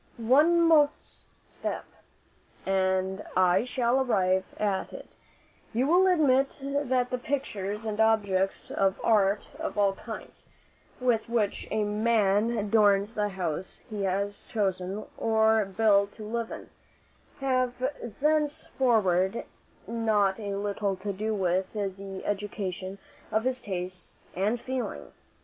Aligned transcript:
"One 0.17 0.89
step 1.47 1.85
more, 2.65 2.75
and 2.75 3.23
I 3.37 3.63
shall 3.65 4.01
arrive 4.01 4.45
at 4.59 4.91
it. 4.91 5.09
You 5.73 5.85
will 5.85 6.07
admit 6.07 6.57
that 6.63 7.11
the 7.11 7.19
pictures 7.19 7.85
and 7.85 8.01
objects 8.01 8.71
of 8.71 8.99
art 9.03 9.49
of 9.59 9.77
all 9.77 9.93
kinds, 9.93 10.47
with 10.99 11.29
which 11.29 11.67
a 11.69 11.83
man 11.83 12.49
adorns 12.57 13.13
the 13.13 13.29
house 13.29 13.81
he 13.91 14.01
has 14.05 14.43
chosen 14.47 15.05
or 15.19 15.65
built 15.65 16.13
to 16.13 16.23
live 16.23 16.49
in, 16.49 16.71
have 17.39 17.75
thenceforward 18.21 19.45
not 19.85 20.39
a 20.39 20.55
little 20.55 20.95
to 20.95 21.13
do 21.13 21.35
with 21.35 21.73
the 21.73 22.23
education 22.25 22.97
of 23.31 23.43
his 23.43 23.61
tastes 23.61 24.23
and 24.35 24.59
feelings. 24.59 25.31